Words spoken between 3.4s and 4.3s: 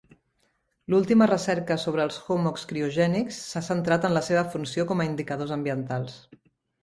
s'ha centrat en la